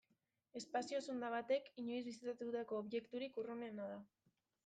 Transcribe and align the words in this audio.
Espazio 0.59 1.01
zunda 1.11 1.27
batek 1.33 1.67
inoiz 1.83 2.01
bisitatutako 2.07 2.79
objekturik 2.85 3.37
urrunena 3.43 3.87
da. 3.93 4.01